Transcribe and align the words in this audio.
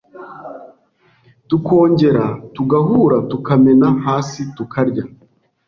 tukongera 1.49 2.25
tugahura 2.55 3.17
tukamena 3.31 3.87
hasi 4.05 4.39
tukarya, 4.55 5.03